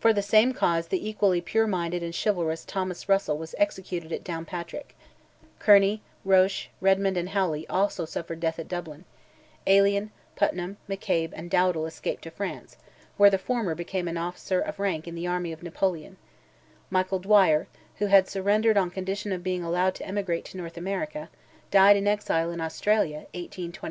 For 0.00 0.12
the 0.12 0.20
same 0.20 0.52
cause, 0.52 0.88
the 0.88 1.08
equally 1.08 1.40
pure 1.40 1.66
minded 1.66 2.02
and 2.02 2.14
chivalrous 2.14 2.62
Thomas 2.66 3.08
Russell 3.08 3.38
was 3.38 3.54
executed 3.56 4.12
at 4.12 4.22
Downpatrick; 4.22 4.94
Kearney, 5.58 6.02
Roche, 6.26 6.66
Redmond 6.82 7.16
and 7.16 7.30
Howley 7.30 7.66
also 7.68 8.04
suffered 8.04 8.38
death 8.38 8.58
at 8.58 8.68
Dublin; 8.68 9.06
Allen, 9.66 10.10
Putnam, 10.36 10.76
McCabe, 10.90 11.30
and 11.32 11.50
Dowdall 11.50 11.86
escaped 11.86 12.20
to 12.24 12.30
France, 12.30 12.76
where 13.16 13.30
the 13.30 13.38
former 13.38 13.74
became 13.74 14.08
an 14.08 14.18
officer 14.18 14.60
of 14.60 14.78
rank 14.78 15.08
in 15.08 15.14
the 15.14 15.26
army 15.26 15.52
of 15.54 15.62
Napoleon; 15.62 16.18
Michael 16.90 17.18
Dwyer, 17.20 17.66
who 17.96 18.08
had 18.08 18.28
surrendered 18.28 18.76
on 18.76 18.90
condition 18.90 19.32
of 19.32 19.42
being 19.42 19.64
allowed 19.64 19.94
to 19.94 20.06
emigrate 20.06 20.44
to' 20.44 20.58
North 20.58 20.76
America, 20.76 21.30
died 21.70 21.96
in 21.96 22.06
exile 22.06 22.50
in 22.50 22.60
Australia, 22.60 23.24
in 23.32 23.40
1825. 23.48 23.80